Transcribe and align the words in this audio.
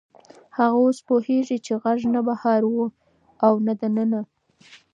هغه 0.57 0.77
اوس 0.83 0.97
پوهېږي 1.07 1.57
چې 1.65 1.73
غږ 1.83 1.99
نه 2.13 2.21
بهر 2.27 2.61
و 2.67 2.75
او 3.45 3.53
نه 3.67 3.73
دننه. 3.79 4.21